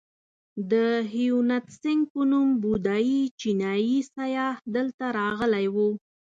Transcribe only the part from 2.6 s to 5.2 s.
بودایي چینایي سیاح دلته